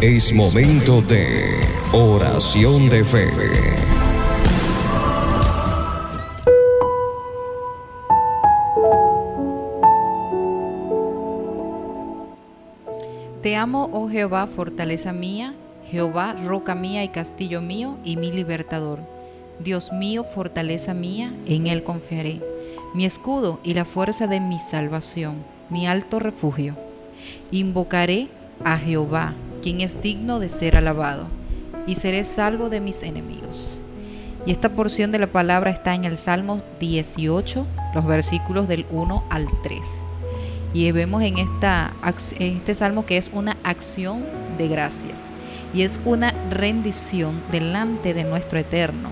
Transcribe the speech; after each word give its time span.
Es 0.00 0.32
momento 0.32 1.02
de 1.02 1.58
oración 1.92 2.88
de 2.88 3.04
fe. 3.04 3.26
Te 13.42 13.56
amo, 13.56 13.90
oh 13.92 14.08
Jehová, 14.08 14.46
fortaleza 14.46 15.12
mía, 15.12 15.54
Jehová, 15.90 16.36
roca 16.44 16.76
mía 16.76 17.02
y 17.02 17.08
castillo 17.08 17.60
mío 17.60 17.96
y 18.04 18.16
mi 18.16 18.30
libertador. 18.30 19.00
Dios 19.58 19.92
mío, 19.92 20.22
fortaleza 20.22 20.94
mía, 20.94 21.34
en 21.46 21.66
Él 21.66 21.82
confiaré, 21.82 22.40
mi 22.94 23.04
escudo 23.04 23.58
y 23.64 23.74
la 23.74 23.84
fuerza 23.84 24.28
de 24.28 24.38
mi 24.38 24.60
salvación, 24.60 25.42
mi 25.70 25.88
alto 25.88 26.20
refugio. 26.20 26.76
Invocaré 27.50 28.28
a 28.64 28.78
Jehová, 28.78 29.34
quien 29.62 29.80
es 29.80 30.00
digno 30.00 30.38
de 30.38 30.48
ser 30.48 30.76
alabado, 30.76 31.26
y 31.86 31.94
seré 31.94 32.24
salvo 32.24 32.68
de 32.68 32.80
mis 32.80 33.02
enemigos. 33.02 33.78
Y 34.46 34.52
esta 34.52 34.70
porción 34.70 35.12
de 35.12 35.18
la 35.18 35.26
palabra 35.26 35.70
está 35.70 35.94
en 35.94 36.04
el 36.04 36.16
Salmo 36.16 36.62
18, 36.80 37.66
los 37.94 38.06
versículos 38.06 38.68
del 38.68 38.86
1 38.90 39.24
al 39.30 39.46
3. 39.62 39.80
Y 40.74 40.90
vemos 40.92 41.22
en, 41.22 41.38
esta, 41.38 41.92
en 42.38 42.56
este 42.56 42.74
salmo 42.74 43.06
que 43.06 43.16
es 43.16 43.30
una 43.32 43.56
acción 43.62 44.24
de 44.58 44.68
gracias 44.68 45.26
y 45.72 45.82
es 45.82 46.00
una 46.04 46.32
rendición 46.50 47.42
delante 47.50 48.14
de 48.14 48.24
nuestro 48.24 48.58
eterno, 48.58 49.10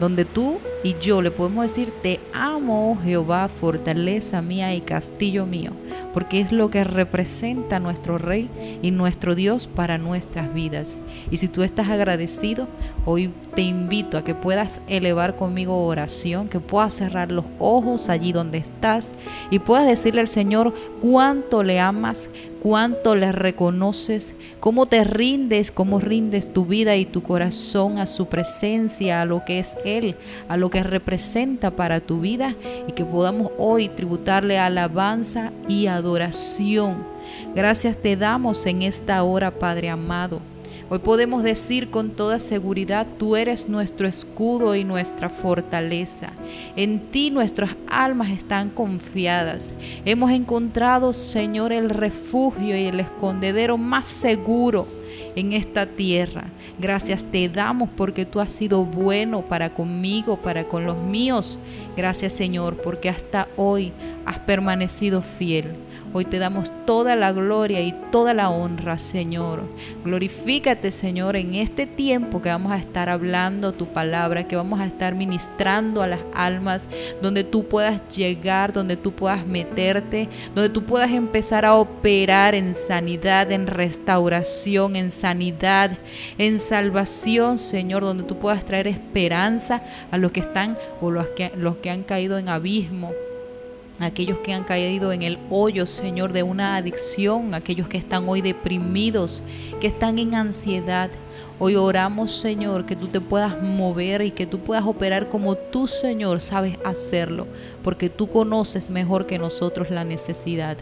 donde 0.00 0.24
tú 0.24 0.58
y 0.84 0.96
yo 1.00 1.22
le 1.22 1.30
podemos 1.30 1.64
decir, 1.64 1.92
te 2.02 2.20
amo, 2.32 2.92
oh 2.92 2.96
Jehová, 3.02 3.48
fortaleza 3.48 4.42
mía 4.42 4.74
y 4.74 4.80
castillo 4.80 5.44
mío, 5.44 5.72
porque 6.14 6.40
es 6.40 6.52
lo 6.52 6.70
que 6.70 6.84
representa 6.84 7.80
nuestro 7.80 8.16
Rey 8.16 8.48
y 8.80 8.92
nuestro 8.92 9.34
Dios 9.34 9.66
para 9.66 9.98
nuestras 9.98 10.54
vidas. 10.54 10.98
Y 11.30 11.38
si 11.38 11.48
tú 11.48 11.62
estás 11.62 11.88
agradecido, 11.88 12.68
hoy 13.04 13.32
te 13.54 13.62
invito 13.62 14.16
a 14.16 14.22
que 14.22 14.36
puedas 14.36 14.80
elevar 14.86 15.34
conmigo 15.34 15.84
oración, 15.84 16.48
que 16.48 16.60
puedas 16.60 16.94
cerrar 16.94 17.32
los 17.32 17.44
ojos 17.58 18.08
allí 18.08 18.32
donde 18.32 18.58
estás 18.58 19.14
y 19.50 19.58
puedas 19.58 19.86
decirle 19.86 20.20
al 20.20 20.28
Señor 20.28 20.72
cuánto 21.00 21.64
le 21.64 21.80
amas, 21.80 22.28
cuánto 22.60 23.14
le 23.14 23.32
reconoces, 23.32 24.34
cómo 24.60 24.86
te 24.86 25.04
rindes, 25.04 25.70
cómo 25.70 26.00
rindes 26.00 26.52
tu 26.52 26.66
vida 26.66 26.96
y 26.96 27.06
tu 27.06 27.22
corazón 27.22 27.98
a 27.98 28.06
su 28.06 28.26
presencia, 28.26 29.22
a 29.22 29.24
lo 29.24 29.44
que 29.44 29.58
es 29.58 29.76
Él, 29.84 30.16
a 30.48 30.56
lo 30.68 30.70
que 30.70 30.82
representa 30.82 31.70
para 31.70 32.00
tu 32.00 32.20
vida 32.20 32.54
y 32.86 32.92
que 32.92 33.02
podamos 33.02 33.50
hoy 33.56 33.88
tributarle 33.88 34.58
alabanza 34.58 35.50
y 35.66 35.86
adoración. 35.86 37.06
Gracias 37.54 37.96
te 37.96 38.18
damos 38.18 38.66
en 38.66 38.82
esta 38.82 39.22
hora, 39.22 39.50
Padre 39.50 39.88
amado. 39.88 40.42
Hoy 40.90 40.98
podemos 40.98 41.42
decir 41.42 41.88
con 41.88 42.10
toda 42.10 42.38
seguridad, 42.38 43.06
tú 43.18 43.34
eres 43.36 43.70
nuestro 43.70 44.06
escudo 44.06 44.74
y 44.74 44.84
nuestra 44.84 45.30
fortaleza. 45.30 46.32
En 46.76 47.10
ti 47.10 47.30
nuestras 47.30 47.74
almas 47.86 48.28
están 48.28 48.68
confiadas. 48.68 49.72
Hemos 50.04 50.30
encontrado, 50.32 51.14
Señor, 51.14 51.72
el 51.72 51.88
refugio 51.88 52.76
y 52.76 52.84
el 52.84 53.00
escondedero 53.00 53.78
más 53.78 54.06
seguro 54.06 54.97
en 55.36 55.52
esta 55.52 55.86
tierra. 55.86 56.46
Gracias 56.78 57.26
te 57.26 57.48
damos 57.48 57.88
porque 57.96 58.24
tú 58.26 58.40
has 58.40 58.52
sido 58.52 58.84
bueno 58.84 59.42
para 59.42 59.74
conmigo, 59.74 60.36
para 60.36 60.64
con 60.64 60.84
los 60.84 60.96
míos. 60.98 61.58
Gracias 61.96 62.32
Señor 62.32 62.76
porque 62.82 63.08
hasta 63.08 63.48
hoy 63.56 63.92
has 64.24 64.38
permanecido 64.40 65.22
fiel. 65.22 65.87
Hoy 66.14 66.24
te 66.24 66.38
damos 66.38 66.72
toda 66.86 67.16
la 67.16 67.32
gloria 67.32 67.82
y 67.82 67.94
toda 68.10 68.32
la 68.32 68.48
honra, 68.48 68.98
Señor. 68.98 69.64
Glorifícate, 70.04 70.90
Señor, 70.90 71.36
en 71.36 71.54
este 71.54 71.86
tiempo 71.86 72.40
que 72.40 72.48
vamos 72.48 72.72
a 72.72 72.78
estar 72.78 73.10
hablando 73.10 73.72
tu 73.72 73.92
palabra, 73.92 74.48
que 74.48 74.56
vamos 74.56 74.80
a 74.80 74.86
estar 74.86 75.14
ministrando 75.14 76.00
a 76.00 76.06
las 76.06 76.20
almas, 76.34 76.88
donde 77.20 77.44
tú 77.44 77.68
puedas 77.68 78.00
llegar, 78.08 78.72
donde 78.72 78.96
tú 78.96 79.12
puedas 79.12 79.46
meterte, 79.46 80.30
donde 80.54 80.70
tú 80.70 80.86
puedas 80.86 81.10
empezar 81.12 81.66
a 81.66 81.74
operar 81.74 82.54
en 82.54 82.74
sanidad, 82.74 83.52
en 83.52 83.66
restauración, 83.66 84.96
en 84.96 85.10
sanidad, 85.10 85.98
en 86.38 86.58
salvación, 86.58 87.58
Señor, 87.58 88.02
donde 88.02 88.24
tú 88.24 88.38
puedas 88.38 88.64
traer 88.64 88.86
esperanza 88.86 89.82
a 90.10 90.16
los 90.16 90.32
que 90.32 90.40
están 90.40 90.78
o 91.02 91.10
los 91.10 91.28
que, 91.28 91.52
los 91.54 91.76
que 91.76 91.90
han 91.90 92.02
caído 92.02 92.38
en 92.38 92.48
abismo 92.48 93.12
aquellos 93.98 94.38
que 94.38 94.52
han 94.52 94.64
caído 94.64 95.12
en 95.12 95.22
el 95.22 95.38
hoyo, 95.50 95.86
Señor, 95.86 96.32
de 96.32 96.42
una 96.42 96.76
adicción, 96.76 97.54
aquellos 97.54 97.88
que 97.88 97.98
están 97.98 98.28
hoy 98.28 98.40
deprimidos, 98.40 99.42
que 99.80 99.86
están 99.86 100.18
en 100.18 100.34
ansiedad. 100.34 101.10
Hoy 101.60 101.74
oramos, 101.74 102.36
Señor, 102.36 102.86
que 102.86 102.94
tú 102.94 103.08
te 103.08 103.20
puedas 103.20 103.60
mover 103.60 104.22
y 104.22 104.30
que 104.30 104.46
tú 104.46 104.60
puedas 104.60 104.86
operar 104.86 105.28
como 105.28 105.56
tú, 105.56 105.88
Señor, 105.88 106.40
sabes 106.40 106.78
hacerlo, 106.84 107.48
porque 107.82 108.08
tú 108.08 108.28
conoces 108.28 108.90
mejor 108.90 109.26
que 109.26 109.40
nosotros 109.40 109.90
la 109.90 110.04
necesidad. 110.04 110.76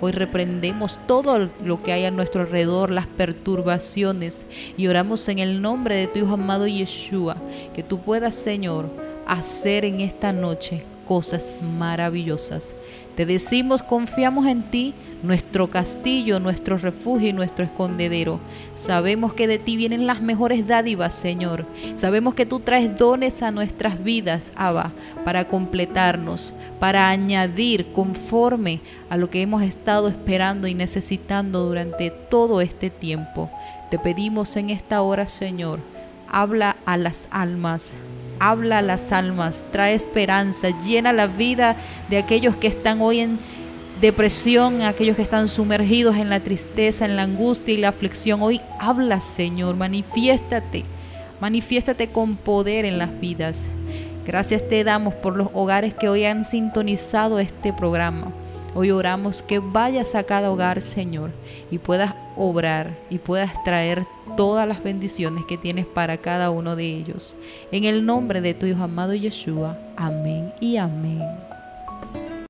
Hoy 0.00 0.12
reprendemos 0.12 1.00
todo 1.08 1.50
lo 1.64 1.82
que 1.82 1.92
hay 1.92 2.04
a 2.04 2.12
nuestro 2.12 2.42
alrededor, 2.42 2.92
las 2.92 3.08
perturbaciones, 3.08 4.46
y 4.76 4.86
oramos 4.86 5.28
en 5.28 5.40
el 5.40 5.60
nombre 5.60 5.96
de 5.96 6.06
tu 6.06 6.20
Hijo 6.20 6.34
amado 6.34 6.68
Yeshua, 6.68 7.36
que 7.74 7.82
tú 7.82 8.00
puedas, 8.00 8.36
Señor, 8.36 8.88
hacer 9.26 9.84
en 9.84 10.00
esta 10.00 10.32
noche 10.32 10.84
cosas 11.10 11.50
maravillosas. 11.76 12.72
Te 13.16 13.26
decimos, 13.26 13.82
confiamos 13.82 14.46
en 14.46 14.70
ti, 14.70 14.94
nuestro 15.24 15.68
castillo, 15.68 16.38
nuestro 16.38 16.78
refugio 16.78 17.30
y 17.30 17.32
nuestro 17.32 17.64
escondedero. 17.64 18.38
Sabemos 18.74 19.34
que 19.34 19.48
de 19.48 19.58
ti 19.58 19.76
vienen 19.76 20.06
las 20.06 20.22
mejores 20.22 20.68
dádivas, 20.68 21.12
Señor. 21.12 21.66
Sabemos 21.96 22.34
que 22.34 22.46
tú 22.46 22.60
traes 22.60 22.96
dones 22.96 23.42
a 23.42 23.50
nuestras 23.50 24.04
vidas, 24.04 24.52
Abba, 24.54 24.92
para 25.24 25.48
completarnos, 25.48 26.54
para 26.78 27.08
añadir 27.08 27.92
conforme 27.92 28.78
a 29.08 29.16
lo 29.16 29.30
que 29.30 29.42
hemos 29.42 29.64
estado 29.64 30.06
esperando 30.06 30.68
y 30.68 30.74
necesitando 30.74 31.66
durante 31.66 32.10
todo 32.12 32.60
este 32.60 32.88
tiempo. 32.88 33.50
Te 33.90 33.98
pedimos 33.98 34.56
en 34.56 34.70
esta 34.70 35.02
hora, 35.02 35.26
Señor, 35.26 35.80
habla 36.28 36.76
a 36.84 36.96
las 36.96 37.26
almas, 37.32 37.96
habla 38.40 38.78
a 38.78 38.82
las 38.82 39.12
almas, 39.12 39.64
trae 39.70 39.94
esperanza, 39.94 40.70
llena 40.80 41.12
la 41.12 41.28
vida 41.28 41.76
de 42.08 42.18
aquellos 42.18 42.56
que 42.56 42.66
están 42.66 43.00
hoy 43.00 43.20
en 43.20 43.38
depresión, 44.00 44.82
aquellos 44.82 45.14
que 45.14 45.22
están 45.22 45.46
sumergidos 45.46 46.16
en 46.16 46.30
la 46.30 46.40
tristeza, 46.40 47.04
en 47.04 47.16
la 47.16 47.22
angustia 47.22 47.74
y 47.74 47.76
la 47.76 47.88
aflicción. 47.90 48.42
Hoy 48.42 48.60
habla, 48.80 49.20
Señor, 49.20 49.76
manifiéstate, 49.76 50.84
manifiéstate 51.40 52.08
con 52.08 52.36
poder 52.36 52.86
en 52.86 52.98
las 52.98 53.20
vidas. 53.20 53.68
Gracias 54.26 54.66
te 54.66 54.82
damos 54.84 55.14
por 55.14 55.36
los 55.36 55.48
hogares 55.52 55.94
que 55.94 56.08
hoy 56.08 56.24
han 56.24 56.44
sintonizado 56.44 57.38
este 57.38 57.72
programa. 57.72 58.32
Hoy 58.72 58.92
oramos 58.92 59.42
que 59.42 59.58
vayas 59.58 60.14
a 60.14 60.22
cada 60.22 60.50
hogar, 60.50 60.80
Señor, 60.80 61.32
y 61.72 61.78
puedas 61.78 62.14
obrar 62.36 62.96
y 63.10 63.18
puedas 63.18 63.52
traer 63.64 64.06
todas 64.36 64.66
las 64.66 64.82
bendiciones 64.82 65.44
que 65.46 65.58
tienes 65.58 65.86
para 65.86 66.18
cada 66.18 66.50
uno 66.50 66.76
de 66.76 66.84
ellos. 66.84 67.34
En 67.72 67.84
el 67.84 68.06
nombre 68.06 68.40
de 68.40 68.54
tu 68.54 68.66
Hijo 68.66 68.84
amado 68.84 69.12
Yeshua. 69.12 69.76
Amén 69.96 70.52
y 70.60 70.76
amén. 70.76 71.20